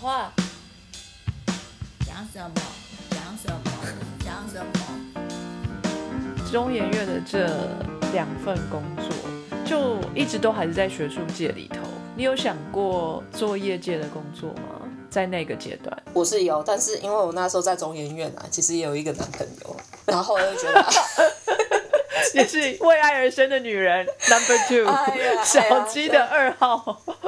[0.00, 0.32] 话。
[2.06, 2.54] 讲什么？
[3.10, 3.60] 讲什么？
[4.24, 4.72] 讲什么？
[6.50, 7.46] 中研院的这
[8.12, 9.06] 两份工作，
[9.64, 11.80] 就一直都还是在学术界里头。
[12.16, 14.88] 你有想过做业界的工作吗？
[15.10, 20.86] 在那个阶段，我是有，但是因为我那时候在中研院啊，其实也有一个男朋友，然后我就觉得。
[22.34, 24.86] 也是为爱而生的女人，Number Two，
[25.42, 27.02] 小鸡的二号。
[27.06, 27.19] 哎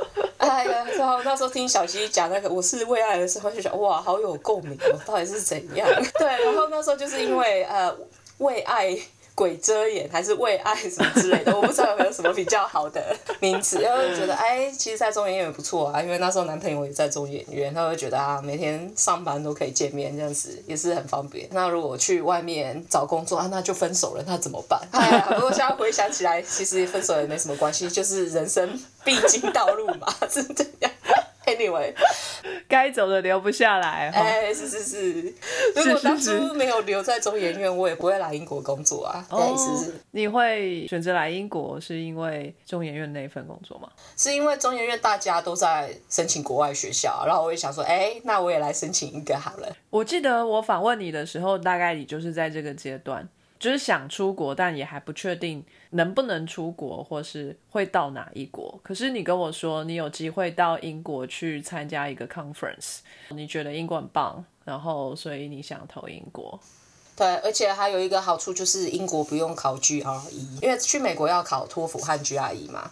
[1.03, 5.89] 呀，然后那时候听小鸡讲那个我是为爱的时候，就想哇，好有共鸣哦，到底是怎样？
[6.19, 7.95] 对，然后那时候就是因为呃
[8.39, 8.97] 为爱。
[9.35, 13.03] 鬼遮眼还是为爱什么之类的，我不知道有没有什么比较好的
[13.41, 13.81] 名词。
[13.81, 21.49] 然后觉得哎，其实，在中研院也不错啊，因为那时候男朋友也在中研院，他会觉得啊，每天上班都可以见面，这样子也是很方便。
[21.51, 24.79] 那如果去外面找工作啊，那就分手了，那怎么办？
[24.93, 30.92] 哎呀，不过现在回想起来，其实分手也没什么关系，就是人生必经道路嘛， 是这样。
[31.57, 31.93] Anyway，
[32.69, 34.11] 该走的留不下来。
[34.11, 35.35] 哎，是是是。
[35.75, 39.25] 如果当初没有留在中研院，我也不会来英国工作啊。
[39.29, 39.95] 对，是是。
[40.13, 43.89] 你会选择来英国，是因为中研院那份工作吗？
[44.17, 49.77] 是因为中研院大家都在申请国外学校，然后我也想说，哎，那我也来申请一个好了。
[49.91, 53.29] 我记得我访问你的时候，大概你就是在这个阶段。
[53.63, 58.81] 就是想出国，但也还不确定能不能出国，或是会到哪一国。
[58.83, 62.97] 可是你跟我说，你有机会到英国去参加一个 conference，
[63.29, 66.59] 你觉得英国很棒，然后所以你想投英国。
[67.15, 72.91] 对，而且还有一个好处就是英国不用考 GRE，因为去美国要考托福和 GRE 嘛，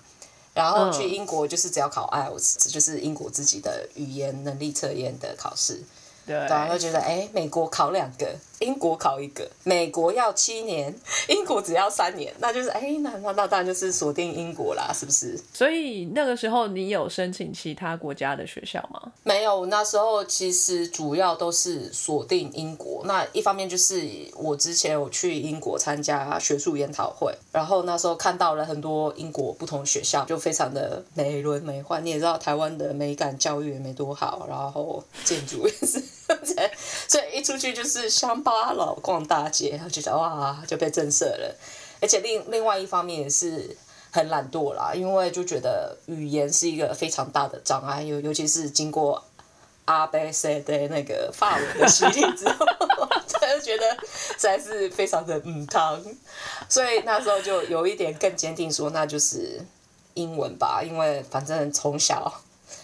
[0.55, 5.83] 然后去英国就是只要考 IELTS，就是英国自己的语言能力测验的考试。
[6.25, 8.37] 对，然后觉得哎，美国考两个。
[8.61, 10.95] 英国考一个，美国要七年，
[11.29, 15.39] 英国只要三年，那就是哎，那那那当然就是锁定英国啦，是不是？
[15.53, 19.13] 所以那个时候你有申请其他国家的学校吗？
[19.25, 23.03] 没有，那时候其实主要都是锁定英国。
[23.07, 32.01] 那一方面就是我之前有去英国参加学术研讨会，然后那时候看到了很多英国不同学校，就非常的美轮美奂。
[32.03, 36.03] 你也知道台湾的美感教育也没多好，然后建筑也是，
[37.09, 38.71] 所以一出去就是乡巴。
[38.71, 41.57] 佬逛大街，然后觉得哇，就被震慑了。
[42.01, 43.77] 而且另另外一方面也是
[44.13, 49.23] 很懒惰啦，因为就觉得语言是一个非常大的障碍，尤尤其是经过
[49.87, 52.65] 阿贝塞的那个法文的洗礼之后，
[53.27, 56.01] 就觉得实在是非常的嗯汤。
[56.69, 59.61] 所以那时候就有一点更坚定说，那就是
[60.15, 62.41] 英文吧，因为反正从小。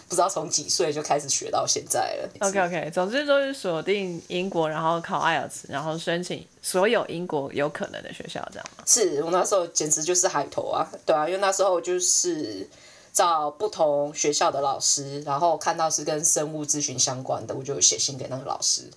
[0.07, 2.29] 不知道从几岁就开始学到现在了。
[2.47, 8.83] OK OK，总之就是锁定英国，然后考 IELTS，然后申请所有英国有可能的学校，这样吗？
[8.85, 12.67] 是我那时候简直就是海投啊，对啊，因为那时候就是
[13.11, 18.89] 找不同学校的老师，然后看到是跟生物咨询相关的，我就写信给那个老师，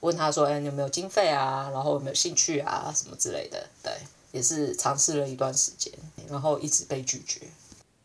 [0.00, 1.70] 问他说：“哎，你有没有经费啊？
[1.72, 2.92] 然后有没有兴趣啊？
[2.96, 3.92] 什么之类的。”对，
[4.32, 5.92] 也是尝试了一段时间，
[6.28, 7.42] 然后一直被拒绝。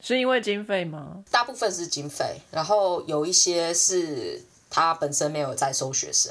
[0.04, 1.24] 是因为经费吗？
[1.32, 6.30] 大部分是经费，然后有一些是他本身没有在收学生，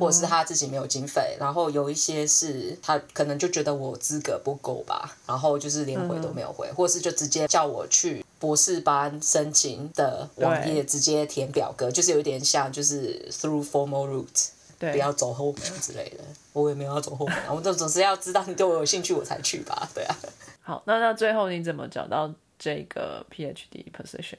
[0.00, 14.48] 或者是他自己没有经费，然后有一些是他可能就觉得我资格不够吧，然后就是连回都没有回，或者是就直接叫我去博士班申请的网页直接填表格，就是有点像就是 through formal route，
[14.80, 16.24] 不要走后门之类的。
[16.52, 20.16] 我也没有要走后门，我总总是要知道你对我有兴趣我才去吧，对啊。
[20.62, 22.28] 好，那那最后你怎么找到？
[22.64, 24.38] 这个 PhD position，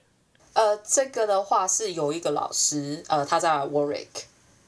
[0.53, 4.07] 呃，这个的话是有一个老师，呃，他在 Warwick，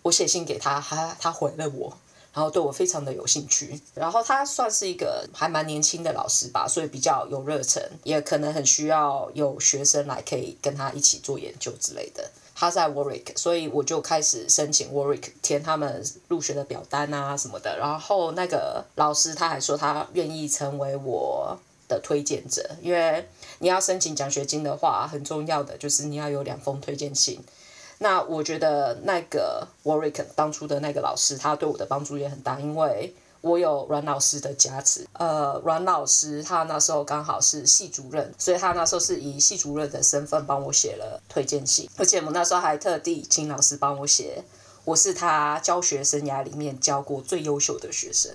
[0.03, 1.91] 我写信给他，他他回了我，
[2.35, 12.29] 然后对我非常的有兴趣，然后他算是一个还蛮年轻的老师吧，所以比较有热忱，也可能很需要有学生来可以跟他一起做研究之类的。
[12.53, 21.57] 他在 Warwick，所以我就开始申请 Warwick 填他们入学的表单啊什么的，然后那个老师他还说他愿意成为我
[21.87, 23.27] 的推荐者，因为。
[23.59, 27.41] 你要申请奖学金的话，很重要的就是你要有两封推荐信。
[27.99, 35.07] 那我觉得那个 Warwick 当初的那个老师，他对我的帮助也很大，因为我有阮老师的加持。
[35.13, 44.43] 呃，阮老师他那时候刚好是系主任，所以他那时候是以系主任的身份帮我写了推荐信，而且我那时候还特地请老师帮我写，
[44.85, 48.31] 我是他教学生涯里面教过最优秀的学生。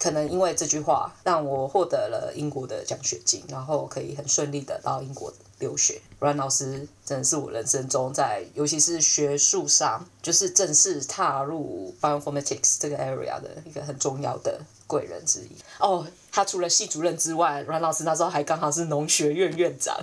[0.00, 6.00] 可能因为这句话，让我获得了英国的奖学金，然后可以很顺利的到英国留学。
[6.18, 15.50] 阮老师真的是我人生中在，尤其是学术上，就是正式踏入 bioinformatics 这个 area 的一个很重要的贵人之一。
[15.78, 19.94] 哦，他除了系主任之外，阮老师那时候还刚好是农学院院长，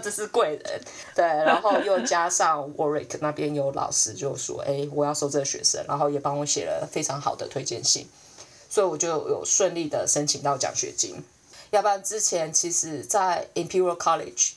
[0.00, 0.80] 这是贵人。
[1.16, 8.08] 对，然后又加上 Warwick 那边有老师就说，哎，我要收这个学生，然后也帮我写了非常好的推荐信，
[8.72, 11.22] 所以我就有顺利的申请到奖学金。
[11.68, 14.52] 要不然之前其实，在 Imperial College。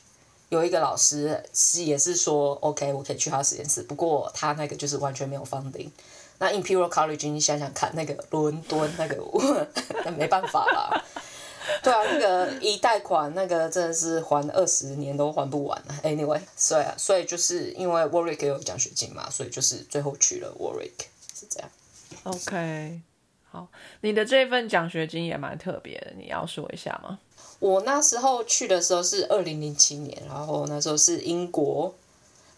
[0.48, 5.90] 有一个老师是也是说，OK，我可以去他实验室，不过他那个就是完全没有 funding。
[6.38, 9.16] 那 Imperial College，你想想看，那个伦敦那个，
[10.06, 11.04] 那没办法啦。
[11.82, 16.00] 对啊，那个一贷款那个真的是还二十年都还不完啊。
[16.04, 21.06] Anyway，所以，所以就是因为 Warwick 有奖学金嘛，所以就是最后去了 Warwick，
[21.38, 21.68] 是这样。
[22.22, 23.00] OK，
[23.56, 23.66] 好，
[24.02, 27.18] 你的这份奖学金也蛮特别的，你要说一下吗？
[27.58, 31.94] 我那时候去的时候是二零零七年，然后那时候是英国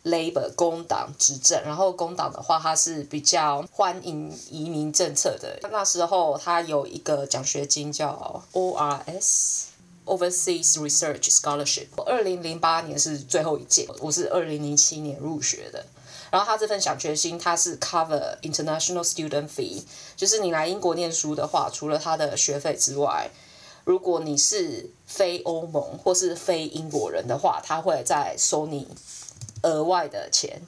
[0.03, 5.61] Labour 工党执政，然后工党的话，它是比较欢迎移民政策的。
[5.71, 9.67] 那时候它有一个奖学金叫 ORS
[10.05, 15.87] Overseas Research Scholarship，二零零八年是最后一届，我是二零零七年入学的。
[16.31, 19.83] 然后他这份奖学金它是 cover international student fee，
[20.17, 23.31] 就是你来英国念书的话，除了他的学费之外。
[23.85, 28.87] 如果你是非欧盟或是非英国人的话，他会再收你
[29.63, 30.61] 额外的钱，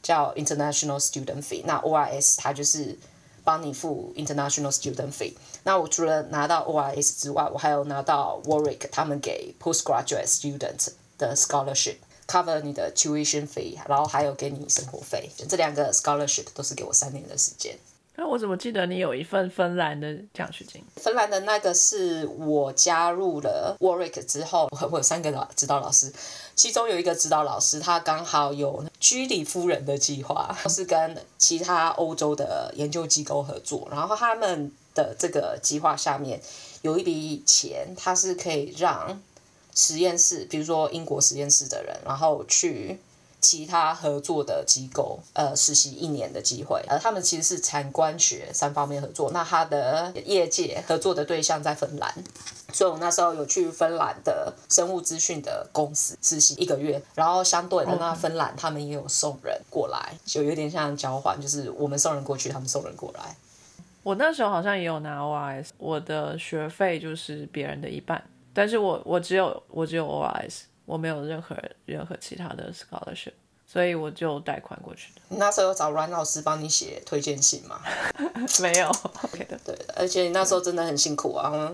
[0.00, 1.64] 叫 International Student Fee。
[1.64, 2.96] 那 ORS 它就是
[3.42, 5.34] 帮你付 International Student Fee。
[5.64, 11.96] 那我除了拿到 ORS 之外，我还有拿到 Warwick 他们给 Postgraduate Student 的 scholarship
[12.28, 15.28] Scholarship，cover 你的 Tuition Fee，然后还有给你生活费。
[15.48, 17.76] 这两个 Scholarship 都是给我三年的时间。
[18.16, 20.82] 那我怎么记得你有一份芬兰的奖学金？
[20.96, 26.12] 芬兰的那个是我加入了 Warwick 之后， 我有三个老指导老师，
[26.56, 36.40] 其中有一个指导老师，他刚好有居里夫人的计划，是跟其他欧洲的研究机构合作，然后他们的这个计划下面
[36.82, 39.22] 有一笔钱，它是可以让
[39.78, 42.98] 实验室，比如说英国实验室的人，然后去。
[43.40, 49.30] 其他合作的机构，呃，实习一年的机会，呃，他们其实是产官学三方面合作。
[49.30, 52.12] 那他的业界合作的对象在芬兰，
[52.72, 57.00] 所以我那时候有去芬兰的生物资讯的公司实习一个月。
[57.14, 63.36] 然后相对的，那芬兰他们也有送人过来，就有点像交换，就是我们送人过去，他们送人过来。
[64.02, 68.20] 我那时候好像也有拿 ORS，我的学费就是别人的一半，
[68.52, 70.62] 但是我我只有我只有 OIS，。
[70.88, 71.54] 我没有任何
[71.84, 73.34] 任何其他的 scholarship，
[73.66, 75.20] 所以我就贷款过去的。
[75.28, 77.78] 你那时候有找阮老师帮你写推荐信吗？
[78.62, 78.90] 没有。
[79.66, 81.70] 对，而且你那时候真的很辛苦啊。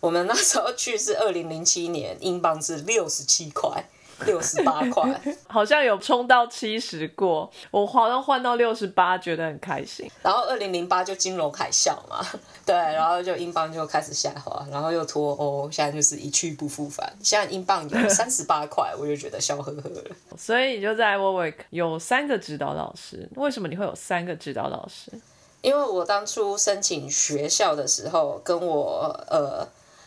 [0.00, 3.82] 我们那时候去是二零零七年，英镑是六十七块。
[4.26, 10.10] 六十八块， 好像有冲到七十过，我好像换到六十八，觉得很开心。
[10.22, 12.24] 然后二零零八就金融海啸嘛，
[12.66, 17.12] 对，然后就英镑就开始下滑，然后又脱欧，现在就是一去不复返。
[17.22, 20.02] 现在英镑有 三十八块，我就觉得笑呵呵了。
[20.36, 25.12] 所以你就在 Warwick 有三个指导老师，为什么你会有三个指导老师？
[25.60, 29.66] 因为我当初申请学校的时候，跟我呃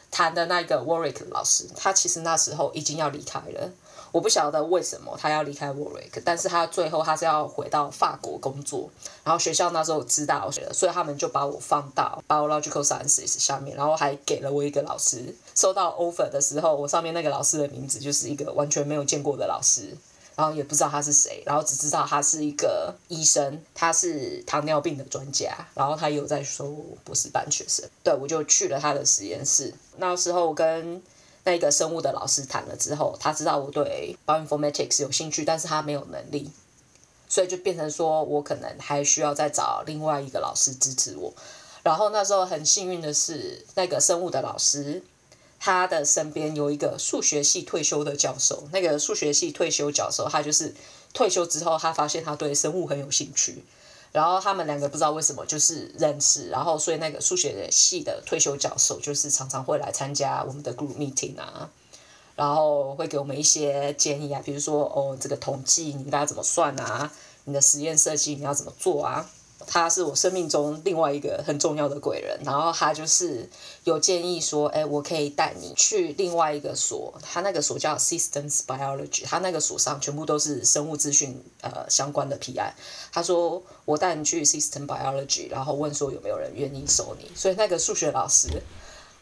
[0.09, 3.69] 谈的那个 Warwick 老师，他其实那时候已经要离开了。
[4.11, 8.89] 我不晓得为什么他要离开 Warwick，但是他最后他是要回到法国工作，
[9.23, 15.33] 然后学校那时候知道，所以他们就把我放到 Biological Sciences 下面，然后还给了我一个老师。
[15.55, 19.95] 收到 offer 的时候，我上面那个老师的名字就是一个完全没有见过的老师，
[20.35, 26.75] 然后也不知道他是谁，然后只知道他是一个医生，他是糖尿病的专家，然后他有在收
[27.05, 27.87] 博士班学生。
[28.03, 31.01] 对，我就去了他的实验室，那时候我跟。
[31.43, 36.49] 那一个生物的老师谈了之后，他知道我对 bioinformatics 有兴趣，但是他没有能力，
[37.27, 41.33] 所以就变成说我可能还需要再找另外一个老师支持我。
[41.83, 45.01] 然后那时候很幸运的是，那个生物的老师
[45.59, 50.75] 他的身边有一个数学系退休的教授，那个数学系退休教授他就是
[51.13, 53.63] 退休之后，他发现他对生物很有兴趣。
[54.11, 61.69] 然后他们两个不知道为什么就是认识，然后所以那个数学系的退休教授就是常常会来参加我们的 group meeting 啊，
[62.35, 67.11] 然后会给我们一些建议啊，比如说哦这个统计你应该怎么算啊，
[67.45, 69.29] 你的实验设计你要怎么做啊，
[69.73, 72.37] 他是我生命中另外一个很重要的贵人。
[72.43, 73.49] 然后他就是
[73.85, 82.73] 有建议说，哎，我可以带你去另外一个所，他那个所叫 Systems Biology，他那个所上全部都是生物资讯呃相关的 PI。
[83.13, 87.31] 他说我带你去 Systems Biology，然后问说有没有人愿意收你。
[87.33, 88.49] 所以那个数学老师。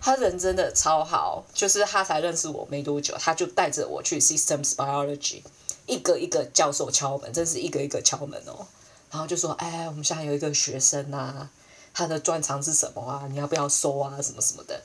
[0.02, 5.42] 他人真的超好，就是他才认识我没多久，他就带着我去 Systems Biology，
[5.88, 8.66] 一个一个教授敲门，真是一个一个敲门哦。
[9.12, 11.50] 然后就说：“哎，我们现在有一个学生啊，
[11.94, 13.28] 他的专长是什么啊？
[13.30, 14.22] 你要不要收啊？
[14.22, 14.82] 什么什么的，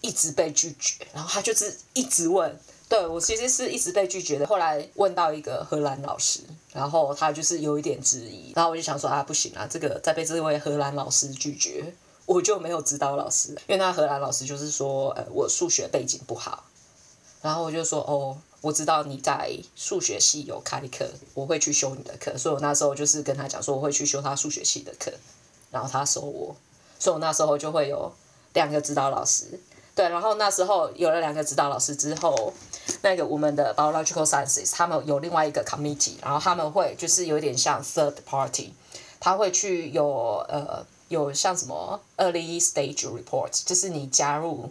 [0.00, 1.06] 一直被拒绝。
[1.12, 4.46] 然后他就是一直问，对我其实是一直被拒绝的。
[4.46, 6.40] 后来问到一个荷兰老师，
[6.72, 11.94] 然后他就是有一点质疑，然后我就想说啊，不行啊，这个再被这位荷兰老师拒绝。”
[12.26, 16.62] 我就没有指导老师，因为那荷兰老师就是说，呃，我数学背景不好，
[17.42, 25.12] 然后我就说，哦，我知道你在数学系有开课，我会去修你的课，所以我那时候就是跟他讲说，我会去修他数学系的课，
[25.70, 26.54] 然后他收我，
[26.98, 28.12] 所以我那时候就会有
[28.52, 29.60] 两个指导老师，
[29.94, 32.52] 对，然后那时候有了两个指导老师之后，
[33.02, 38.74] 那个我们的 biological sciences 他们有另外一个 committee，然后他们会就是有点像 third party，
[39.18, 40.84] 他会去有呃。
[41.10, 44.70] 有像什么 early stage report，就是你加入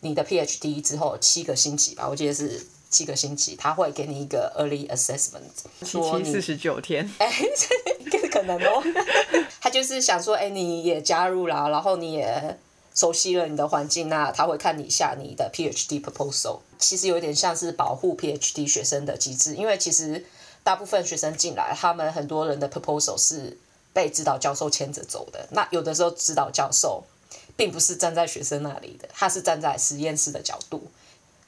[0.00, 5.40] 你的 PhD 之后七个星期吧，我记得是七个星期，他会给你一个 early assessment，
[5.86, 7.32] 说你四十九天， 哎，
[8.10, 8.82] 这可能哦，
[9.62, 12.58] 他就是想说，哎，你也加入了，然后你也
[12.94, 20.26] 熟悉了你的环境，那他会看你一下你的 PhD proposal，其实有点像是保护 PhD 学生的机制，因为其实
[20.64, 23.56] 大部分学生进来，他们很多人的 proposal 是。
[23.92, 27.02] 被指导教授牵着走的，那有的时候指导教授
[27.56, 30.88] 并不是站在学生那里的，他是站在实验室的角度。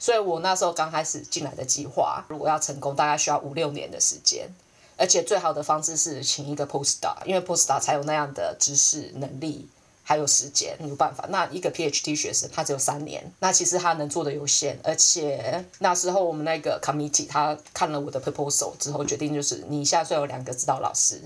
[0.03, 4.49] 所以我那时候刚开始进来的计划，如果要成功，大概需要五六年的时间，
[4.97, 9.65] 而且最好的方式是请一个 postdoc，因为 postdoc 才有那样的知识能力
[10.03, 11.25] 还有时间有办法。
[11.29, 21.21] 那一个 PhD 学生他只有三年，那其实他能做的有限，而且那时候我们那个 committee 他看了我的 proposal 之后，决定就是你现在虽然有两个指导老师。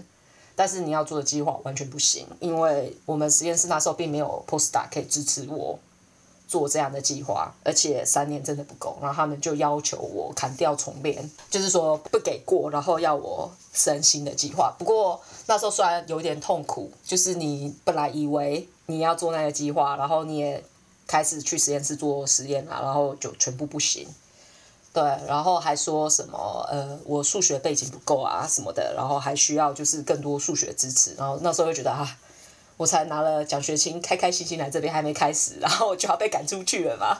[0.55, 5.77] 但是你要做的计划完全不行，因为我们实验室那时候并没有 postdc 可以支持我
[6.47, 14.73] 做这样的计划，而且三年真的不够，然后他们就要求我砍掉重练，就是说不给过，然后要我升新的计划。
[14.79, 20.63] 不过那时候虽然有点痛苦，就是你本来以为你要做那个计划，然后你也
[21.05, 24.07] 开始去实验室做实验啊，然后就全部不行。
[24.93, 32.17] 对，然后还说什么呃，我数学背景不够啊什么的，然后还需要就是更多数学支持，然后那时候就觉得啊，
[32.77, 37.17] 我才拿了奖学金，开开心心来这边还没开始，然后就要被赶出去了嘛，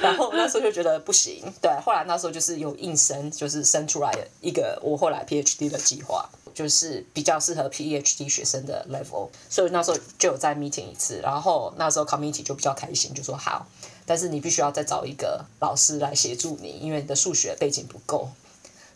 [0.00, 13.66] 然后那时候就觉得不行，对，后来那时候就是有硬生，就是生出来一个我后来 PhD 的计划，就是比较适合 PhD 学生的 level，所以那时候就有再 meeting 一次，然后那时候 committee 就比较开心，就说好。
[14.08, 18.28] 但是你必须要再找一个老师来协助你，因为你的数学背景不够。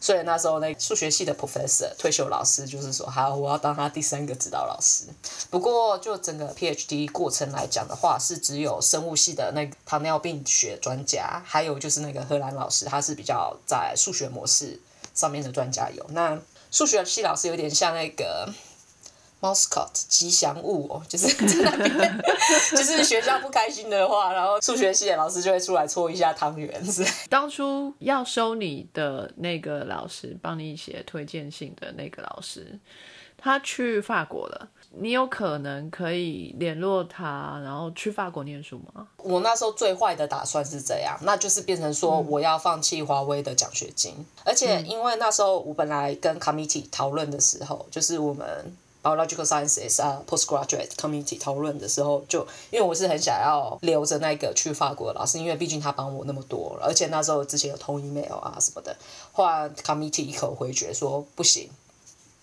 [0.00, 5.04] 所以那时候那数学系的 professor 退休老师就是说，好，我要当他第三个指导老师。
[5.50, 14.80] 不过就整个 PhD 过程来讲的话，是只有生物系的那个糖尿病学专家，还有就是那个荷兰老师，他是比较在数学模式
[15.14, 16.04] 上面的专家有。
[16.08, 16.40] 那
[16.70, 18.52] 数学系老师有点像那个。
[19.40, 22.22] Mascot 吉祥物哦，就是 在那边，
[22.76, 26.84] 就是学校不开心的话，然后数学系的老师就会出来搓一下汤圆。
[26.84, 32.78] 是当初要收你的那个老师，帮你写推荐信的那个老师，
[33.38, 39.08] 他去法国了，你有可能可以联络他，然后去法国念书吗？
[39.16, 48.76] 我那时候最坏的打算是这样，那就是变成说我要放弃华为的奖学金，而且因为那时候我本来跟 committee 讨论的时候，就是我们。
[49.02, 58.94] Biological sciences 啊，postgraduate community 讨论的时候，就因为我是很想要留着那个去法国的老师，因为毕竟他帮我那么多，而且那时候之前有通 email 啊什么的，
[59.32, 61.70] 后来 committee 一口回绝说不行，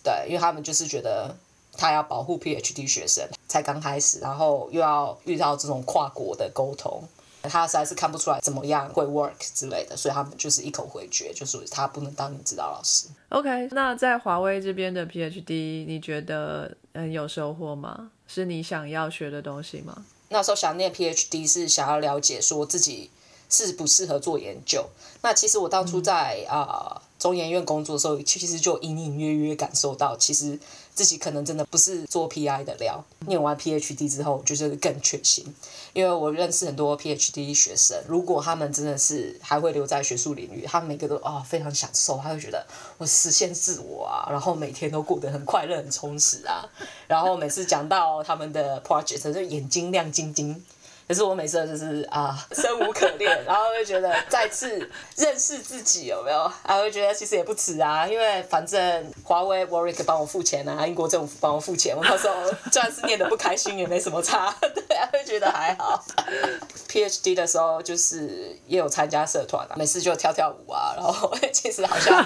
[0.03, 1.35] 对，因为他们就是觉得
[1.73, 7.03] 他要保护 PhD 学生，才刚开始，然后又要遇到这种跨国的沟通。
[7.47, 13.07] 他实在是看不出来怎么样会 work 之类的，所以他们就是一口回绝，就是他不能当你指导老师。
[13.29, 18.11] OK，那在华为这边的 PhD，你觉得嗯有收获吗？
[18.27, 20.05] 是你想要学的东西吗？
[20.29, 23.09] 那时候想念 PhD 是想要了解说自己
[23.49, 24.85] 适不适合做研究。
[25.21, 30.59] 那其实我当初在啊、中研院工作的时候，其实就隐隐约约感受到，其实
[30.97, 33.05] 自己可能真的不是做 PI 的料。
[33.27, 35.45] 念完 PhD 之后，就是更确信，
[35.93, 42.65] 因为我认识很多 PhD 学生，如果他们真的是还会留在学术领域，他们每个都啊、非常享受，他会觉得
[42.97, 46.65] 我实现自我啊，然后每天都过得很快乐、很充实啊。
[47.05, 50.65] 然后每次讲到他们的 project，就眼睛亮晶晶。
[51.07, 56.51] 可是我每次就是啊， 生无可恋， 然后会觉得再次认识自己有没有？
[56.63, 62.35] 还会觉得其实也不迟啊，因为反正华为 Warwick 帮我付钱啊，英国政府帮我付钱，我那时候
[62.69, 66.03] 就算是念的不开心也没什么差， 对啊，会觉得还好。
[66.89, 72.25] PhD 的时候就是也有参加社团啊，每次就跳跳舞啊，然后其实好像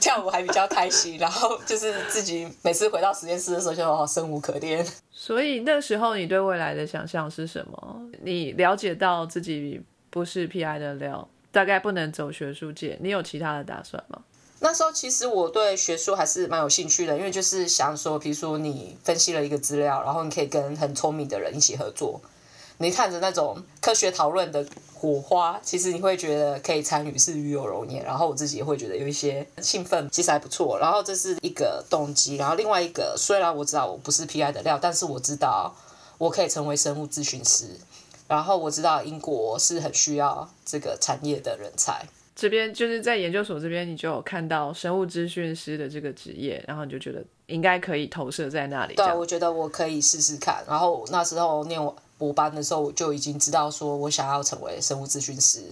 [0.00, 4.84] 跳舞还比较开心，然后就是自己每次回到实验室的时候就哦生无可恋。
[5.18, 8.02] 所以那时候你对未来的想象是什么？
[8.22, 9.80] 你了解到自己
[10.10, 14.20] 不是 PI 的料，大概不能走学术界，你有其他的打算吗？
[14.60, 22.20] 那时候其实我对学术还是蛮有兴趣的，因为就是想说，比如说你分析了一个资料，然后你可以跟很聪明的人一起合作，
[22.76, 24.66] 你看着那种科学讨论的
[24.98, 30.78] 火花，其实你会觉得可以参与是与有荣焉，然后我自己也会觉得有一些兴奋，其实还不错。
[30.78, 35.76] 然后这是一个动机，然后另外一个虽然我知道我不是 PI 的料，但是我知道
[36.16, 37.78] 我可以成为生物咨询师，
[38.26, 42.06] 然后我知道英国是很需要这个产业的人才。
[42.34, 48.94] 这边就是在研究所这边，你就有看到生物资讯师的这个职业，然后你就觉得应该可以投射在那里。
[48.94, 50.62] 对，我觉得我可以试试看。
[50.68, 51.82] 然后那时候念
[52.18, 55.62] 博班的时候，我就已经知道说我想要成为生物咨询师，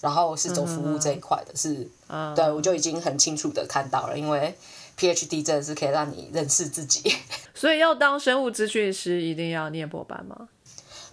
[0.00, 4.56] 然后是走服务这一块的，是，嗯对我就已经很清楚的看到了，因为
[4.98, 7.12] PhD 真的是可以让你认识自己。
[7.54, 10.48] 所以要当生物资讯师，一定要念博班吗？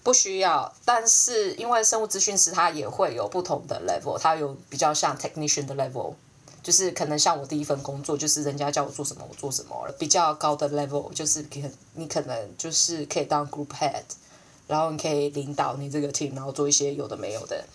[0.03, 6.13] 不需要，但是因为生物资讯师他也会有不同的 level，他有比较像 technician 的 level，
[6.61, 11.59] 就是可能像我第一份工作，就是人家叫我做什么我做什么，比较高的 level 就是可
[11.95, 14.03] 你可能就是可以当 group head，
[14.67, 17.65] 然后你可以领导你这个 team，然后做一些有的没有的，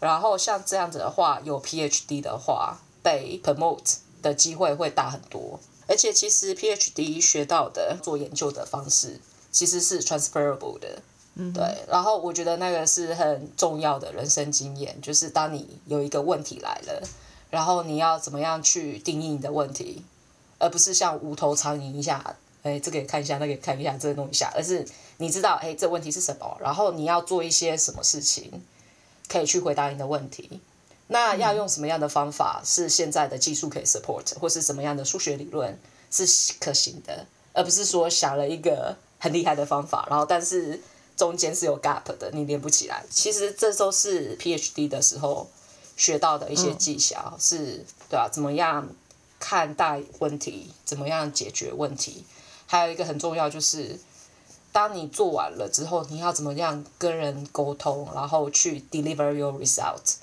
[0.00, 11.02] 然后像这样子的话，有 PhD 的话被 promote 的机会会大很多，而且其实 PhD 学到的做研究的方式其实是 transferable 的。
[11.38, 17.02] 嗯对，然后我觉得那个是很重要的人生经验，就是当你有一个问题来了，
[17.50, 20.02] 然后你要怎么样去定义你的问题，
[20.58, 24.84] 而不是像无头苍蝇一下，哎，这个也看一下，那个也看一下，这个弄一下，而是
[25.18, 28.62] 你知道，哎，这问题是什么，然后你要做一些什么事情，
[29.28, 30.60] 可以去回答你的问题。
[31.08, 35.78] 那要用什么样的方法是现在的技术可以 support，或是什么样的数学理论
[36.10, 36.26] 是
[36.58, 40.80] 可行的，而不是说想了一个很厉害的方法，然后但是
[41.16, 43.04] 中间是有 gap 的，你连不起来。
[43.08, 45.48] 其实这都是 PhD 的时候
[45.96, 48.88] 学到的一些技巧，是对啊，怎么样
[49.38, 52.24] 看待问题，怎么样解决问题，
[52.66, 53.98] 还有一个很重要就是。
[54.72, 60.16] 当你做完了之后，你要怎么样跟人沟通，然后去 deliver your result，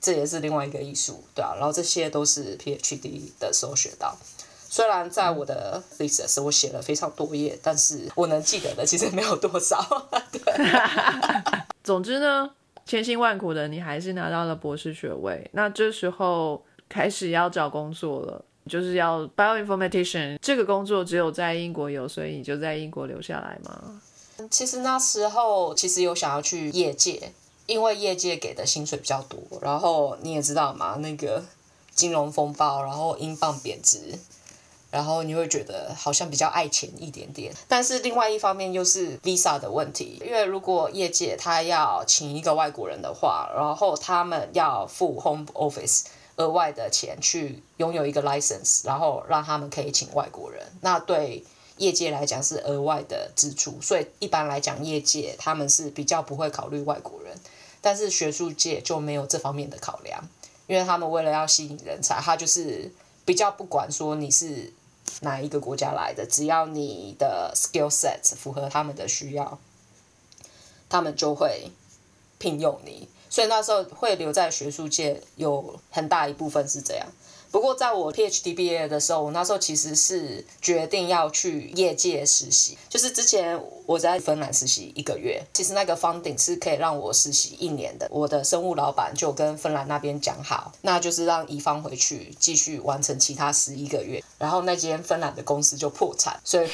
[0.00, 4.18] 这也是另外一个艺术，对啊，然后这些都是 PhD 的时候学到。
[4.68, 9.78] 虽然在我的 thesis 我写了非常多页，但是我能记得的其实没有多少。
[10.32, 10.40] 对，
[11.84, 12.50] 总之呢，
[12.84, 15.48] 千辛万苦的你还是拿到了博士学位。
[15.52, 24.00] 那这时候开始要找工作了，就是要 bioinformatician 这个工作只有在英国有，所以你就在英国留下来吗？
[24.48, 27.32] 其实那时候其实有想要去业界，
[27.66, 31.44] 因为业界给的薪水比较多，然后你也知道嘛，那个
[31.94, 34.18] 金融风暴，然后英镑贬值，
[34.90, 37.52] 然后你会觉得好像比较爱钱一点点。
[37.68, 46.04] 但是另外一方面又是 visa 的问题，因为如果业界他要请一个外国人的话，然后他们要付 home office
[46.40, 51.44] 额外的钱去拥有一个 license，然后让他们可以请外国人，那对。
[51.76, 57.34] 业界来讲是额外的支出，所以一般来讲，业界他们是比较不会考虑外国人，
[57.80, 60.28] 但是学术界就没有这方面的考量，
[60.66, 62.92] 因为他们为了要吸引人才，他就是
[63.24, 64.70] 比较不管说你是
[65.22, 69.58] 哪一个国家来的，只要你的 skill set 符合他们的需要，
[70.90, 71.70] 他们就会
[72.38, 73.08] 聘用你。
[73.30, 77.06] 所以那时候会留在学术界有很大一部分是这样。
[77.52, 82.78] 不过，在我 PhD 毕业的时候，我那时候其实是决定要去业界实习。
[82.88, 88.06] 就是之前我在芬兰实习一个月，其实那个 funding 是可以让我实习一年的。
[88.12, 94.22] 我的生物老板就跟芬兰那边讲好，那就是让乙方回去继续完成其他十一个月。
[94.38, 96.70] 然后那间芬兰的公司就破产，所以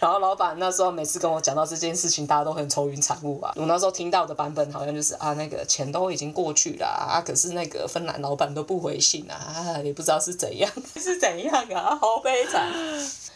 [0.00, 3.52] 然后老板那时候每次跟我讲到这件事情，大家都很愁云惨雾啊。
[3.56, 12.70] 我那时候听到的版本好像就是啊，那个钱都已经过去了啊，可是那个芬兰老板都不回信啊，啊也不知道是怎样， 是怎样啊，好悲惨。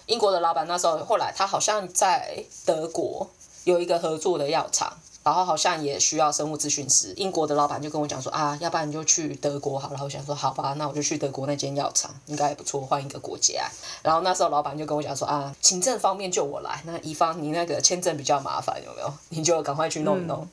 [0.06, 3.28] 英国的老板那时候后来他好像在德国
[3.64, 4.92] 有一个合作的药厂。
[5.22, 10.00] 然后好像也需要生物咨询师，英国的老板就跟我讲说啊，要不然你就去德国好了。
[10.02, 13.70] 我想说好吧，那我就去德国那间药厂，应该也不错，换一个国家。
[14.02, 19.12] 然后那时候老板就跟我讲说啊，行政方面就我来，那乙方你那个签证比较麻烦，有没有？
[19.28, 20.48] 你就赶快去弄一弄。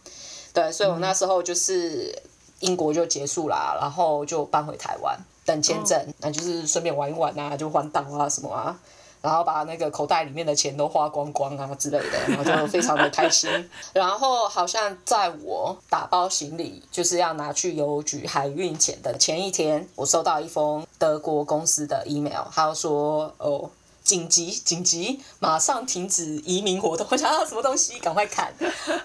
[0.53, 2.21] 对，所以我那时候就是
[2.59, 8.79] 英国就结束啦，然后就搬回台湾等签证，那就是顺便玩一玩啊，就环岛啊什么啊。
[9.21, 13.49] 然后把那个口袋里面的钱都花光光啊之类的，然后就非常的开心。
[13.93, 23.69] 然后好像在我打包行李，就是要拿去邮局海运前的前一天，我收到一封德国公司的 email，他说哦，
[24.03, 27.05] 紧急紧急，马上停止移民活动。
[27.09, 28.53] 我想到什么东西，赶快看。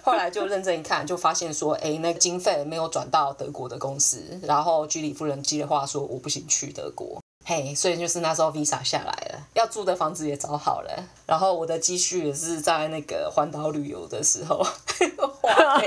[0.02, 4.22] 后来就认真一看，就发现说，哎，那个经费没有转到德国的公司。
[4.42, 7.20] 然后居里夫人接话说，我不行去德国。
[7.46, 10.90] 嘿，所以就是那时候 visa 下来了，要住的房子也找好了，
[11.26, 14.64] 然后我的积蓄也是在那个环岛旅游的时候
[15.42, 15.86] 花费，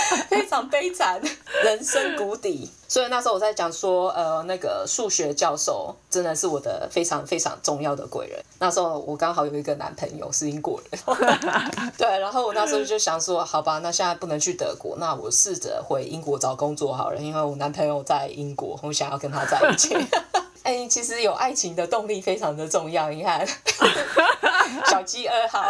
[0.28, 1.20] 非常悲惨，
[1.64, 2.70] 人生谷底。
[2.88, 8.38] 所以那时候我在讲说，呃，那个数学教授真的是我的非常非常重要的贵人。
[8.58, 11.00] 那时候我刚好有一个男朋友是英国人，
[11.96, 19.96] 对，然后我那时候就想说，好吧，那现在不能去德国，那我试着回英国找工作好了，因为我男朋友在英国，我想要跟他在一起。
[20.62, 23.10] 哎，其实有爱情的动力非常的重要。
[23.10, 23.44] 你看，
[24.86, 25.64] 小鸡二号，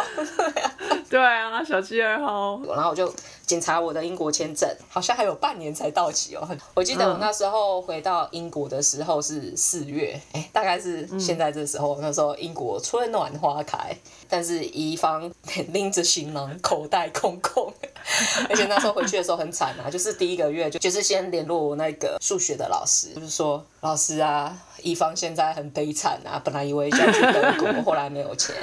[1.09, 2.61] 对啊，小鸡二号。
[2.67, 3.11] 然后我就
[3.53, 6.49] 检查我的英国签证，好像还有半年才到期哦。
[6.73, 11.99] 我记得我那时候回到英国的时候是四月，哎，大概是现在这时候。
[12.01, 13.95] 那时候英国春暖花开，
[14.27, 15.31] 但是乙方
[15.67, 17.71] 拎着行囊，口袋空空。
[18.49, 24.57] 而且那时候回去的时候很惨啊，就是第一个月就就是先联络我那个数学的老师，就是说老师啊。
[24.81, 28.53] 乙方现在很悲惨啊，本来以为想去德国， 后来没有钱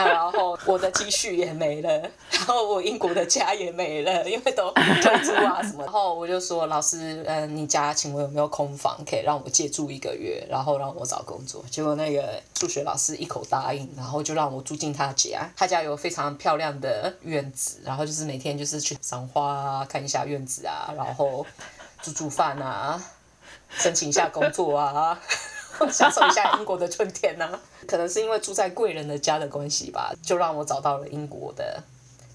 [0.00, 1.88] 啊，然后我的积蓄也没了，
[2.30, 5.84] 然后我英国的家也没了，因为都退租啊什么。
[5.84, 11.64] 然后我就说老师，嗯，你家请问有没有空房可以让我借住一个月，然后让我找工作？
[11.70, 15.50] 结果那个数学老师一口答应，然后就让我住进他家。
[15.56, 21.44] 他家有非常漂亮的院子，然后就是每天就是去赏花啊，看一下院子啊，然后
[22.02, 23.02] 煮煮饭啊。
[23.72, 25.16] 申请一下工作啊，
[25.92, 27.60] 享受一下英国的春天啊。
[27.86, 31.82] 可能是因为住在贵人的家的关系吧，就让我找到了英国的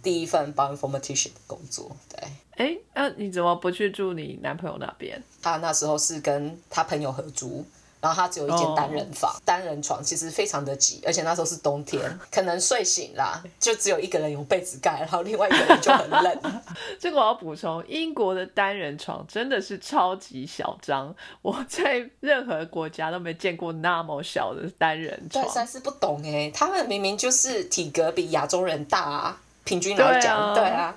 [0.01, 1.95] 第一份 bioinformatician 的工作。
[2.09, 2.27] 对，
[2.57, 5.21] 哎，那你怎么不去住你男朋友那边？
[5.41, 7.65] 他那时候是跟他朋友合租。
[8.01, 16.39] 然后他只有一间单人房，单人床其实非常的挤，而且那时候是冬天， 可能睡醒啦，就只有一个人有被子盖，然后另外一个人就很冷。
[16.99, 25.43] 这个我要补充，英国的单人床真的是超级小张， 我在任何国家都没见过那么小的单人床。
[25.43, 30.95] 对，三是不懂哎，他们明明就是体格比亚洲人大啊，平均来讲，对啊。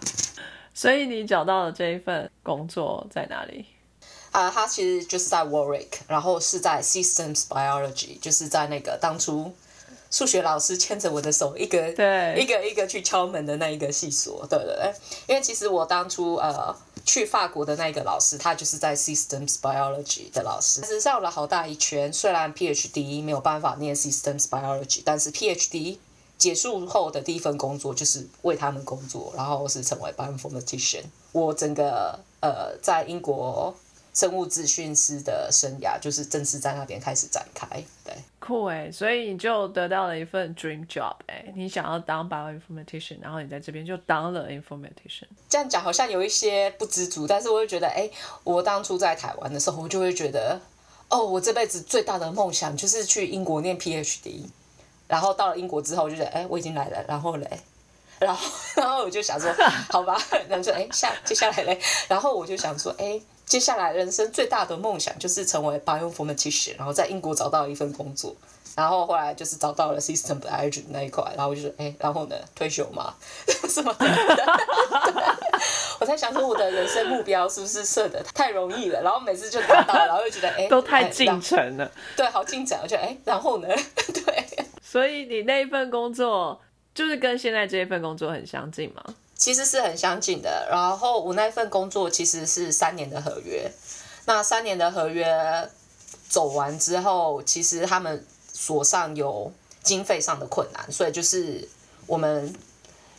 [0.74, 3.64] 所以你找到的这一份工作在哪里？
[4.30, 9.52] 啊，他其实就是在 Warwick，然后是在 Systems Biology，就是在那个当初
[10.10, 14.94] 数学老师牵着我的手，一个对一个一个去敲门的那一个系所，对对对。
[15.26, 22.12] 因为其实我当初呃去法国的那个老师，他就是在 Systems Biology 的老师，是绕了好大一圈。
[22.12, 25.96] 虽然 PhD 没有办法念 Systems Biology，但是 PhD
[26.36, 31.04] 结束后的第一份工作就是为他们工作，然后是成为 bioinformatician。
[31.32, 33.74] 我整个呃在英国。
[34.18, 37.68] 生物资讯师的生涯就是正式在那边开始展开，
[38.04, 45.28] 对，酷哎，所以你就得到了一份 dream job 哎，你想要当 bioinformatician，然后你在这边就当了 informatician。
[45.48, 48.10] 这样讲好像有一些不知足，但是我会觉得，哎，
[48.42, 50.60] 我当初在台湾的时候，我就会觉得，
[51.08, 54.46] 哦，我这辈子最大的梦想就是去英国念 PhD，
[55.06, 57.60] 然后到了英国之后，我就觉得，哎，我已经来了，然后嘞，
[58.20, 59.52] 然后然后我就想说，
[59.90, 63.20] 好吧，然后说哎下接下来嘞，然后我就想说，哎。
[63.48, 68.36] 接下来人生最大的梦想就是成为 bioinformatician，然后在英国找到一份工作，
[68.76, 73.14] 然后后来就是找到了 system biology 那一块，然后我就说，哎，然后呢，退休嘛，
[73.70, 74.06] 什么的。
[75.98, 79.00] 我在想说，我的人生目标是不是设的太容易了？
[79.00, 81.90] 然后每次就达到，然后又觉得，哎， 都太进程了。
[82.14, 82.78] 对，好进展。
[82.82, 83.68] 我觉得，哎，然后呢？
[84.12, 84.46] 对。
[84.82, 86.60] 所以你那一份工作，
[86.98, 89.00] 就是跟现在这一份工作很相近吗？
[89.36, 93.70] 其实是很相近的，然后我那份工作其实是三年的合约，
[94.26, 95.24] 那三年的合约
[96.28, 99.52] 走完之后，其实他们所上有
[99.84, 101.68] 经费上的困难，所以就是
[102.08, 102.52] 我们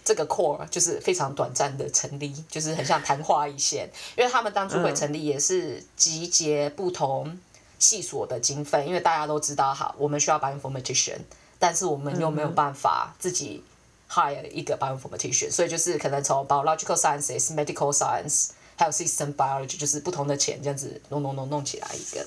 [0.03, 3.89] 这个 core 就是非常短暂的成立，就是很像昙花一现。
[4.17, 7.39] 因为他们当初会成立也是集结不同
[7.77, 11.19] 系所的经费，因为大家都知道哈，我们需要 bioinformatician，
[11.59, 13.63] 但是我们又没有办法自己
[14.09, 22.25] hire 一个 bioinformatician，所以就是可能从 biological sciences、medical science 还有 system biology，就是不同的钱这样子弄弄弄弄起来一个。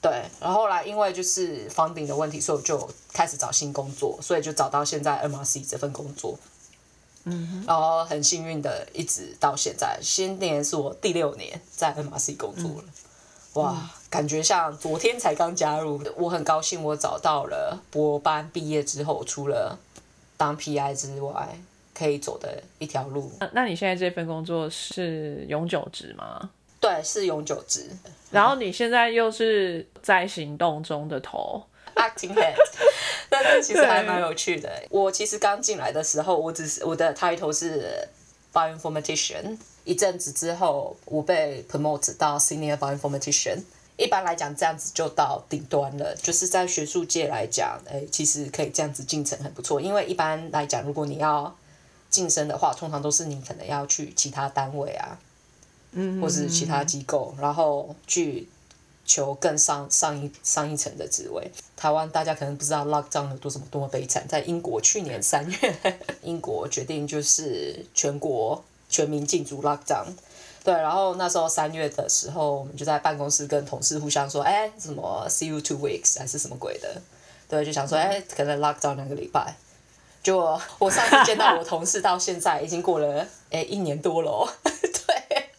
[0.00, 6.38] 对，然后后来因为就是 funding 的问题，所以我就开始找新工作，所以就找到现在 MRC 这份工作。
[7.24, 12.84] 嗯，然后很幸运的一直到现在，今年是我第六年在 MRC 工作了。
[13.54, 19.78] 哇，感觉像昨天才刚加入，我很高兴我找到了博班毕业之后，除了
[20.36, 21.56] 当 PI 之外，
[21.94, 23.30] 可以走的一条路。
[23.38, 26.50] 那那你现在这份工作是永久职吗？
[26.80, 27.88] 对，是永久职。
[28.30, 31.62] 然后你现在又是在行动中的头
[31.94, 32.54] ，acting head，
[33.30, 34.68] 但是其实还蛮有趣的。
[34.90, 38.08] 我其实刚进来的时候，我只是我的 title 是
[38.52, 39.56] bioinformatician。
[39.84, 43.62] 一阵子之后，我被 promote 到 senior bioinformatician。
[43.96, 46.14] 一般来讲，这样子就到顶端了。
[46.16, 49.80] 就是在学术界来讲，哎，其实可以这样子进程很不错。
[49.80, 51.54] 因为一般来讲，如果你要
[52.10, 55.18] 晋升的话，通常都是你可能要去其他单位啊。
[55.96, 58.48] 嗯或是其他机构，然后去
[59.04, 61.48] 求更上上一上一层的职位。
[61.76, 68.60] 台湾大家可能不知道 lockdown 有多什么多么悲惨，在英国去年三月，英国决定就是全国
[68.94, 70.06] 全民禁足 lockdown。
[70.62, 77.02] 对，然后那时候三月的时候，我们就在办公室跟同事互相说，哎，什么 see you two weeks 还是什么鬼的？
[77.48, 79.56] 对，就想说，哎，可能 lockdown 两个礼拜。
[80.22, 85.50] 结果我上次见到我同事，到现在已经过了哎一年多了哦， 对。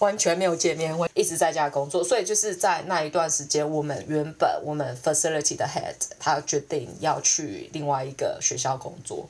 [0.00, 9.26] 完全没有见面，我一直在家工作，所以就是在那一段时间，我们原本我们 facility 的 head 他决定要去另外一个学校工作，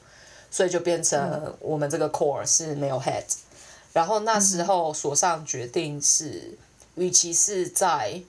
[0.55, 3.25] 所以就变成我们这个 core 是没有 head。
[3.93, 6.57] 然后那时候所上决定是，
[6.95, 8.23] 与其是在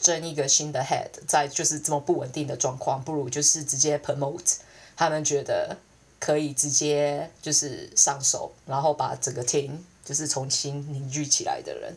[0.00, 4.58] 争一个新的 head，在就是这么不稳定的状况，不如就是直接 promote。
[4.96, 5.76] 他们觉得
[6.20, 9.72] 可以直接就是上手，然后把整个 team。
[10.04, 11.96] 就是重新凝聚起来的人，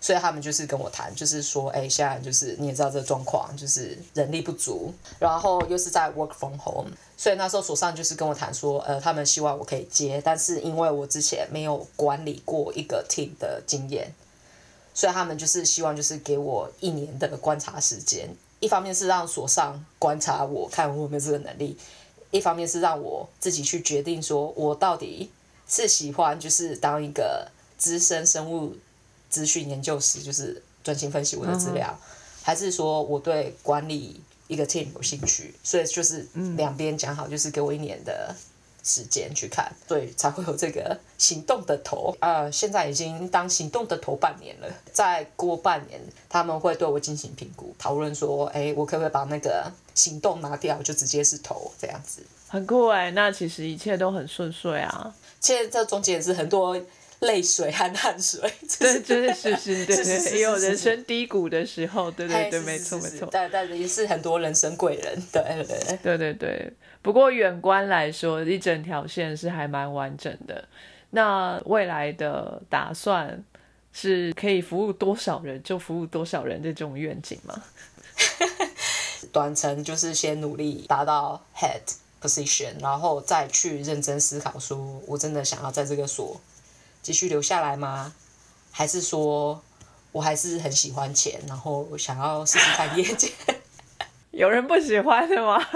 [0.00, 6.90] 所以他们就是跟我谈，就是说，哎，现在就是你也知道这个状况，就是人力不足，然后又是在 work from home，
[7.22, 14.12] 所以那时候所上就是跟我谈说，呃，他们希望我可以接，但是因为我之前没有管理过一个 team 的经验，
[14.92, 21.78] 所以他们就是希望就是给我一年的观察时间，一方面是让所上观察我看我有没有这个能力，
[22.32, 25.30] 一方面是让我自己去决定说我到底。
[25.68, 28.76] 是喜欢就是当一个资深生物
[29.30, 31.98] 资讯研究师，就是专心分析我的资料，
[32.42, 34.20] 还是说我对管理
[34.52, 35.54] 一个 team 有兴趣？
[35.64, 38.34] 所以就是两边讲好，就是给我一年的
[38.84, 42.14] 时间去看，所以才会有这个行动的头。
[42.20, 52.22] 呃，现在已经当行动的头半年了，再过半年他们会对我进行评估，讨论说，哎，我可不可以把那个行动拿掉，就直接是头这样子？
[52.48, 55.14] 很酷哎，那其实一切都很顺遂啊。
[55.40, 56.78] 其实这中间也是很多
[57.22, 58.40] 泪水和 汗水，
[58.78, 66.72] 对， 对是是，对对，也有人生低谷的时候，对对对，没错没错，但但也是很多人生贵人，对对对对对。
[67.00, 70.64] 不过远观来说，一整条线是还蛮完整的。
[71.10, 73.42] 那未来的打算
[73.92, 77.60] 是可以服务多少人就服务多少人的这种愿景吗？
[79.32, 81.80] 短程就是先努力达到 head。
[82.22, 86.40] position，然后再去认真思考，说我真的想要在这个所
[87.02, 88.12] 继续留下来吗？
[88.70, 89.60] 还是说
[90.12, 93.30] 我还是很喜欢钱，然后想要试试看业界？
[94.30, 95.58] 有人不喜欢的吗？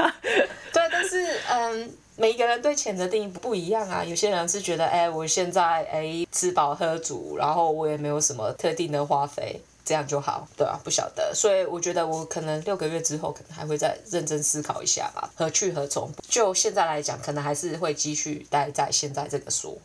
[0.72, 4.02] 对，但是嗯，每一个人对钱的定义不一样啊。
[4.02, 9.60] 有些人是觉得，哎，我现在哎吃饱喝足，然后我也没有什么特定的花费。
[9.84, 16.10] 这样就好，对啊，不晓得，所以我觉得我可能六个月之后，可能还会再认真思考一下吧，何去何从？
[16.28, 19.78] 就现在来讲，可能还是会继续待在现在这个所，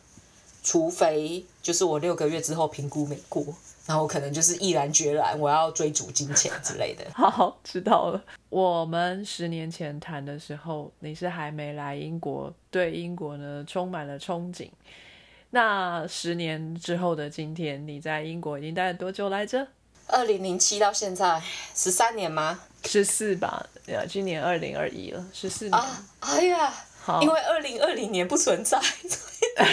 [0.62, 3.44] 除非就是我六个月之后评估没过，
[3.86, 7.04] 然后可能就是毅然决然我要追逐金钱之类的。
[7.14, 8.22] 好，知道了。
[8.48, 14.68] 我们十年前谈的时候，你是还没来英国，对英国呢充满了憧憬。
[15.50, 19.66] 那十年之后的今天，你在英国已经待了多久来着？
[20.06, 21.40] 二零零七到现在
[21.74, 22.60] 十三年吗？
[22.84, 25.74] 十四吧，呀，今年二零二一了，十四年。
[25.78, 26.72] 啊，哎呀，
[27.20, 28.78] 因为二零二零年不存在，
[29.56, 29.66] 哎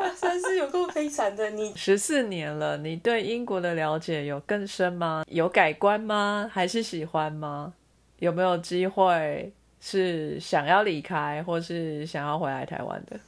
[0.00, 1.50] 呀，真是有够悲惨的。
[1.50, 5.24] 你十四年了，你对英国的了解有更深吗？
[5.28, 6.50] 有改观吗？
[6.52, 7.72] 还是喜欢吗？
[8.18, 13.18] 有没有机会是想要离开，或是想要回来台湾的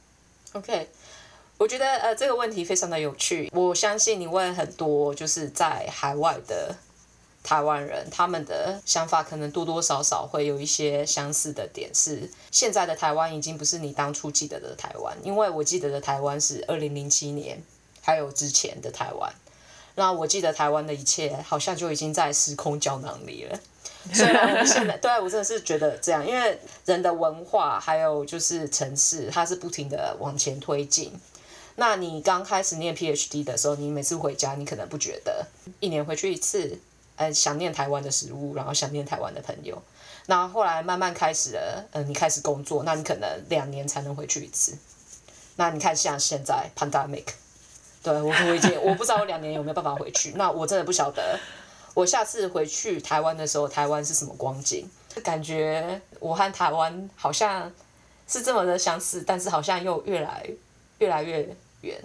[0.53, 0.87] ？OK，
[1.57, 3.49] 我觉得呃这个问题非常的有趣。
[3.53, 6.75] 我相信你问很多就是在海外的
[7.43, 11.93] 台湾人，他们的想法可能多多少少会有一些相似的点。
[11.93, 17.61] 是现在的台湾已经不是你当初记得的台湾，因为我记得的台湾是二零零七年
[18.01, 19.31] 还有之前的台湾。
[19.95, 23.59] 那我记得台湾的一切好像就已经在时空胶囊里了。
[24.11, 31.13] 虽然我们现在对啊我真的是觉得这样，因为人的文化还有就是城市，它是不停的往前推进。
[31.75, 35.45] 那你刚开始念 PhD 的时候，你每次回家，你可能不觉得，
[35.79, 36.79] 一年回去一次，
[37.15, 39.81] 呃，想念台湾的食物，然后想念台湾的朋友。
[40.25, 44.77] 那后来慢慢开始了，呃，你开始工作，那你可能两年才能回去一次。
[45.57, 47.25] 那你看像现在 pandemic，
[48.01, 51.39] 对我我已经我不知道我两年有没有办法回去， 那我真的不晓得。
[51.93, 54.87] 我下次回去台湾的时候，台湾是什么光景？
[55.23, 57.71] 感觉我和台湾好像
[58.27, 60.49] 是这么的相似，但是好像又越来
[60.97, 61.55] 越来越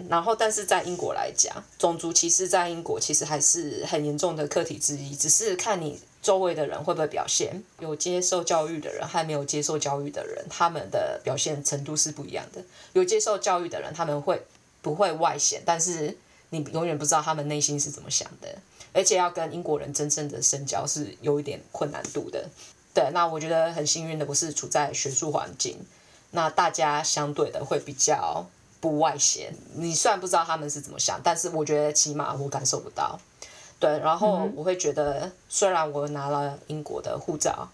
[0.09, 7.63] 然后，但是在英国来讲，种族歧视在英国其实还是很严重的课题之一，只是看你周围的人会不会表现。
[7.79, 12.61] 有接受教育的人和没有接受教育的人，他们的表现程度是不一样的。
[12.93, 14.41] 有接受教育的人，他们会
[14.81, 15.61] 不会外显？
[15.65, 16.17] 但是
[16.49, 18.47] 你永远不知道他们内心是怎么想的。
[18.91, 22.49] 而且要跟英国人真正的深交是有一点困难度的。
[22.91, 25.77] 对，那我觉得很幸运的，我是处在学术环境，
[26.31, 29.53] 那大家相对的会比较不外显。
[29.75, 33.19] 你虽然不知道他们是怎么想，但是我觉得起码我感受不到。
[33.79, 37.69] 对，然后我会觉得，虽然我拿了英国的护照，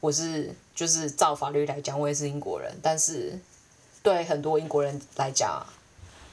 [0.00, 3.38] 我是就是照法律来讲，我也是英国人，但是
[4.02, 5.64] 对很多英国人来讲，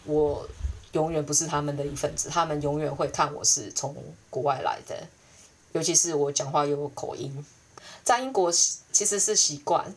[0.06, 0.48] 我
[0.94, 3.96] 永远不是他们的一份子，他们永远会看我是从
[4.32, 5.08] 国外来的，
[5.74, 7.46] 尤其是我讲话有口音，
[8.04, 9.94] 在英国其实是习惯，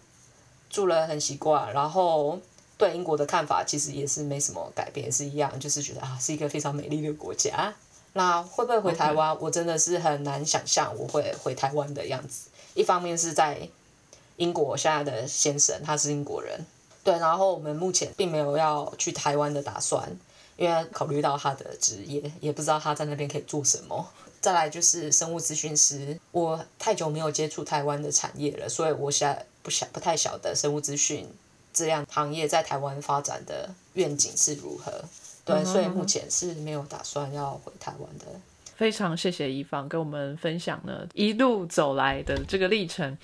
[0.69, 2.39] 住了很习惯，然后
[2.79, 7.75] 对英国的看法其实也是没什么改变，也是一样，就是觉得啊是一个非常美丽的国家。
[8.12, 9.37] 那会不会回台湾？
[9.41, 12.49] 我真的是很难想象我会回台湾的样子。
[12.75, 13.69] 一方面是在
[14.37, 16.65] 英国现在的先生他是英国人，
[17.05, 20.17] 对，然后我们目前并没有要去台湾的打算。
[20.59, 24.09] 因为考虑到他的职业，也不知道他在那边可以做什么。
[24.41, 31.29] 再来就是生物咨询师，我太久没有接触台湾的产业了，所以我现在不想不太晓得生物资讯
[31.77, 34.91] 这样行业在台湾发展的愿景是如何。
[35.45, 38.25] 对，所以目前是没有打算要回台湾的。
[38.75, 43.17] 非常谢谢一方跟我们分享呢一路走来的这个历程。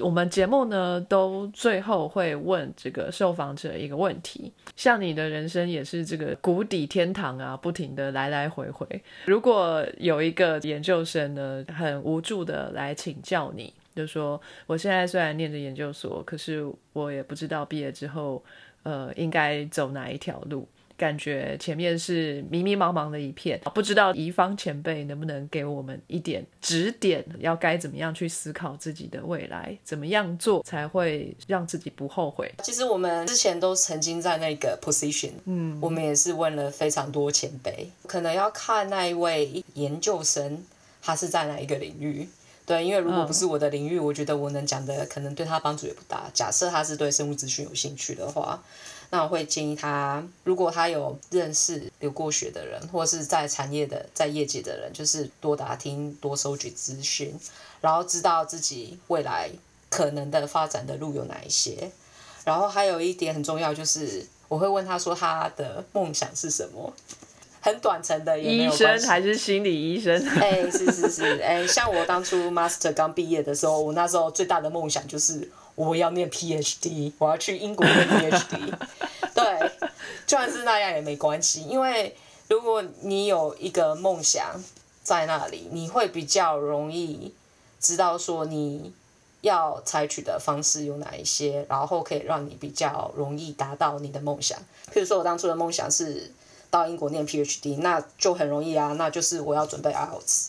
[0.00, 8.86] 我们节目呢，都最后会问这个受访者一个问题：像你的人生也是这个谷底天堂啊，不停的来来回回。
[9.24, 18.44] 如果有一个研究生呢，很无助的来请教你，就说我现在虽然念着研究所，可是我也不知道毕业之后，
[18.82, 20.68] 呃，应该走哪一条路。
[20.98, 32.50] 感觉前面是迷迷茫茫的一片，不知道怡芳前辈能不能给我们一点指点，要该怎么样去思考自己的未来，怎么样做才会让自己不后悔？
[32.62, 40.64] 其实我们之前都曾经在那个 position，嗯，我们也是问了非常多前辈，可能要看那一位研究生
[41.02, 42.26] 他是在哪一个领域。
[42.66, 46.28] 对，因为如果不是我的领域，我觉得我能讲的可能对他帮助也不大。
[46.34, 48.62] 假设他是对生物资讯有兴趣的话。
[49.08, 57.32] 那我会建议他，如果他有认识留过学的人，或是在产业的、在业界的人，就是多打听、多收集资讯，
[57.80, 59.48] 然后知道自己未来
[59.88, 61.92] 可能的发展的路有哪一些。
[62.44, 66.92] 然后还有一点很重要，就是我会问他说他的梦想是什么，
[67.66, 70.14] 很短程的也没有医生还是心理医生？
[70.40, 78.72] 哎，是是是，哎，像我当初 master 刚毕业的时候，我那时候最大的梦想就是我要念 PhD，我要去英国念 PhD。
[79.34, 79.70] 对，
[80.28, 82.14] 就算是那样也没关系，因为
[82.48, 84.62] 如果你有一个梦想
[85.02, 87.34] 在那里，你会比较容易
[87.80, 88.92] 知道说你
[89.40, 94.56] 要采取的方式有哪一些，然后可以让你比较容易达到你的梦想。
[94.94, 96.30] 譬如说我当初的梦想是
[96.70, 100.48] 到英国念 PhD，那就很容易啊，那就是我要准备 IELTS，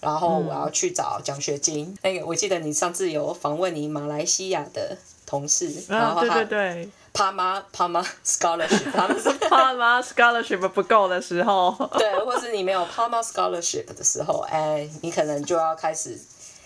[0.00, 1.96] 然后我要去找奖学金。
[2.02, 4.96] 那个我记得你上次有访问你马来西亚的
[5.26, 6.90] 同事，然后对他对对。
[7.12, 16.16] 帕玛帕玛 scholarship，他们是 怕吗？scholarship 不够的时候， 对，或是你没有 Palma scholarship 的时候，哎，你可能就要开始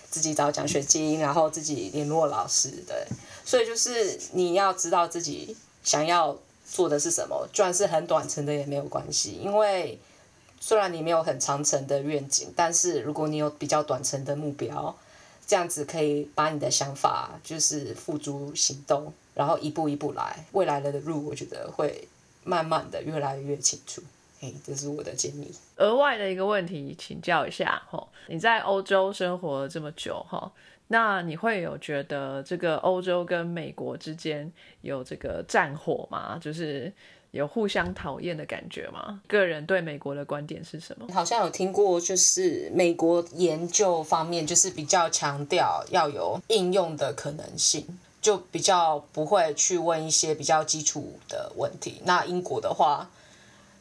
[0.07, 3.07] 自己找奖学金，然后自己联络老师，对，
[3.43, 6.37] 所以就是你要知道自己想要
[6.75, 9.97] 做的是什么，就算是很短程的也没有关系，因为
[10.59, 14.93] 虽然你没有很长程的愿景，但是如果你有比较短程的目标，
[15.47, 22.05] 这样子可以把你的想法就是付诸行动，然后一步一步来，未来的路我觉得会
[22.43, 24.01] 慢慢的越来越清楚。
[24.41, 25.49] 嘿， 这是我的建议。
[25.77, 30.51] 额外的一个问题，请教一下哈，你在欧洲生活了这么久哈，
[30.87, 36.39] 那你会有觉得这个欧洲跟美国之间有这个战火吗？
[36.39, 36.91] 就是
[37.31, 39.21] 有互相讨厌的感觉吗？
[39.27, 41.07] 个人对美国的观点是什么？
[41.13, 52.01] 好像有听过，就是美国研究方面就是比较强调要有应用的可能性，就比较不会去问一些比较基础的问题。
[52.05, 53.09] 那英国的话。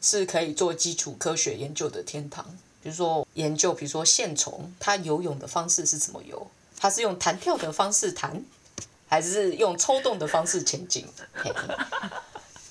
[0.06, 2.44] 是可以做基础科学研究的天堂，
[2.82, 6.46] 比如说研究，比如说线虫它游泳的方式是怎么游，
[6.78, 8.44] 它是用弹跳的方式弹，
[9.08, 11.06] 还是用抽动的方式前进？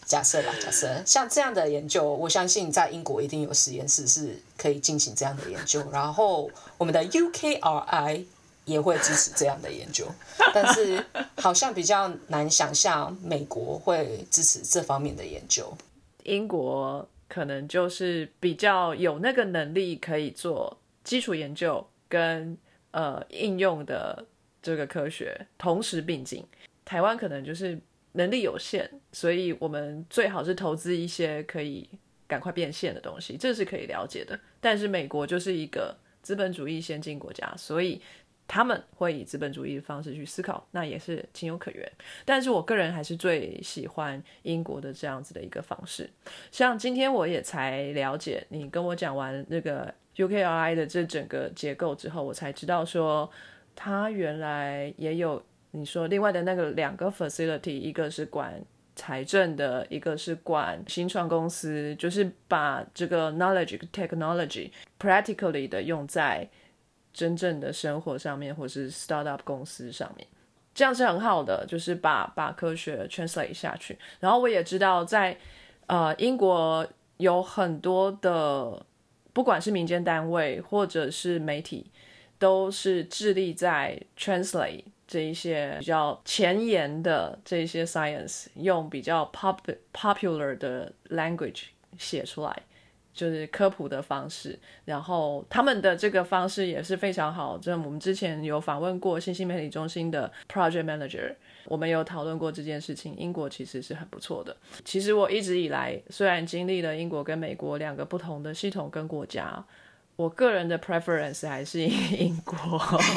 [0.06, 8.26] 假设吧，假设像这样的研究，我相信在英国一定有实验室是可以进行这样的研究，然后我们的 UKRI
[8.66, 10.06] 也会支持这样的研究，
[10.54, 11.04] 但是
[11.38, 15.76] 好像比较难想象美国会支持这方面的研究，
[16.24, 17.08] 英国。
[17.30, 22.56] 可能就是比较有那个能力可以做基础研究跟
[22.94, 24.26] 呃应用的
[24.62, 26.44] 这个科学同时并进。
[26.86, 27.78] 台湾可能就是
[28.14, 31.88] 能力有限，所以我们最好是投资一些可以
[32.26, 34.40] 赶快变现的东西，这是可以了解的。
[34.60, 38.02] 但是美国就是一个资本主义先进国家，所以。
[38.46, 41.92] 他们会以资本主义的方式去思考，那也是情有可原。
[42.26, 46.10] 但是我个人还是最喜欢英国的这样子的一个方式。
[46.52, 53.32] 像今天我也才了解，你跟我讲完那个 UKRI 的这整个结构之后，我才知道说，
[53.76, 55.42] 它原来也有
[55.72, 58.62] 你说另外的那个两个 facility，一个是管
[58.96, 64.70] 财政的，一个是管新创公司，就是把这个 knowledge technology
[65.00, 66.48] practically 的用在。
[67.14, 70.28] 真正的生活上面，或是 startup 公司上面，
[70.74, 73.98] 这样是很好的，就是把把科学 translate 下去。
[74.20, 75.38] 然后我也知道，在
[75.86, 76.86] 呃英国
[77.18, 78.86] 有很多的，
[79.32, 81.92] 不管是民间单位或者是媒体，
[82.40, 89.60] 都是致力在 translate 这一些比较前沿的这些 science，用比较 pop
[89.94, 91.66] popular 的 language
[91.98, 92.64] 写出来。
[93.14, 97.58] 就是科普的方式，然后他们的这个方式也是非常好。
[97.58, 101.36] 就我们之前有访问过信息媒体中心的 project manager，
[101.66, 103.16] 我们有讨论过这件事情。
[103.16, 104.58] 英国其实是很不错的。
[104.84, 109.64] 其实我一直以来虽然经历了英国跟美国两个不同的系统跟国家，
[110.16, 111.82] 我个人的 preference 还是
[112.18, 112.58] 英国。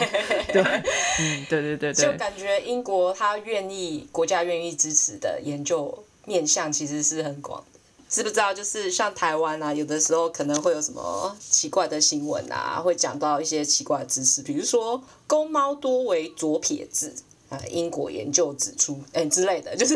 [0.52, 7.64] 对，嗯，对对对对，就感觉英国他愿意国家愿意支持的研究面向其实是很广。
[8.08, 8.54] 知不知道？
[8.54, 17.14] 就是像台湾啊，有的时候可能会有什么奇怪的新闻啊，会讲到一些奇怪的知识，比如说公猫多为左撇子
[17.48, 19.94] 啊，英国研究指出，哎之类的，就是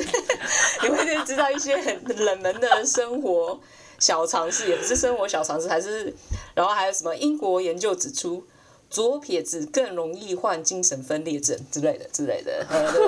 [0.83, 3.59] 你会知道一些很冷门的生活
[3.99, 6.15] 小常识，也不是生活小常识，还是
[6.55, 8.45] 然后还有什么英国研究指出。
[8.91, 12.67] 左撇子更容易患精神分裂症之类的之类的，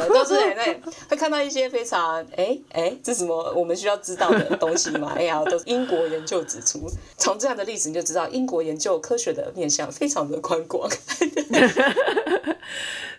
[0.09, 5.13] 都是那会看到一些非常哎哎，这什么我们需要知道的东西嘛？
[5.19, 10.89] 哎呀，都是英国研究指出，从这样的例子你就知道英国研究科学的面向非常的宽广。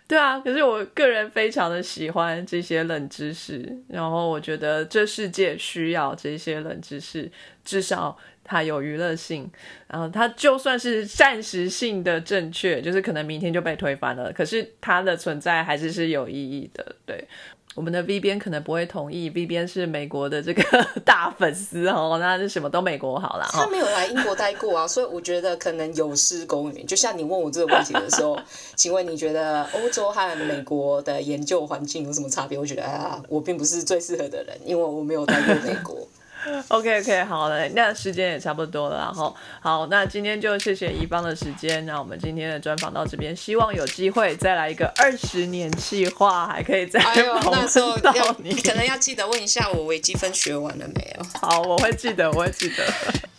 [0.07, 7.29] 对啊，可是我个人非常的喜欢这些冷知识，然后我觉得这世界需要这些冷知识，
[7.65, 8.17] 至少。
[8.43, 9.49] 它有娱乐性，
[9.87, 16.95] 然后它就算是暂时性的正确，就是可能明天就被推翻了，可是它的存在还是是有意义的。
[17.05, 17.27] 对，
[17.75, 20.63] 我们的 V 边可能不会同意，V 边是美国的这个
[21.03, 23.47] 大粉丝哦，那是什么都美国好了。
[23.51, 26.85] 他没有来英国待过啊，所以我觉得可能有失公允。
[26.85, 28.37] 就像你问我这个问题的时候，
[28.75, 32.57] 请问你觉得欧洲和美国的研究环境有什么差别？
[32.59, 36.07] 我觉得啊，我并不是最适合的人，因为我没有待过美国。
[36.69, 46.99] OK OK，好嘞，那时间也差不多了，然后好，那今天就谢谢怡芳的时间，那我们今天的专访到这边，希望有机会再来一个二十年计划，还可以再
[47.51, 51.25] 那时候可能要记得问一下我微积分学完了没有？
[51.39, 52.83] 好，我会记得，我会记得。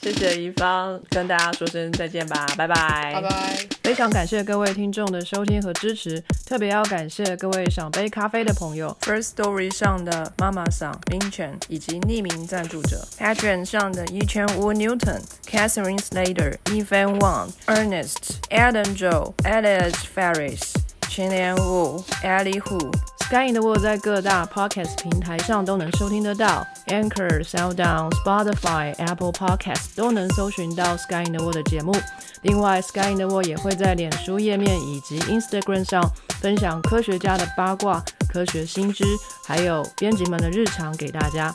[0.05, 3.57] 谢谢怡芳，跟大家说声再见吧，拜拜，拜拜。
[3.83, 20.75] 非常感谢各位听众的收听和支持，特别要感谢各位赏杯咖啡的朋友，First Story 上的妈妈桑、冰泉以及匿名赞助者，Patreon 上的一圈吴 Newton、Catherine Slater、Evan Wang、Ernest、Adam Joe、Alex Ferris、
[21.15, 22.93] 秦连武、Ellie Hu。
[23.21, 31.95] Sky in the World 在各大 Podcast 平台上都能收听得到，Anchor、SoundOn、Spotify、Apple Podcast 都能搜寻到 Sky in the World 的节目。
[32.43, 36.11] 另外，Sky in the World 也会在脸书页面以及 Instagram 上
[36.41, 39.05] 分享科学家的八卦、科学新知，
[39.47, 41.55] 还有编辑们的日常给大家。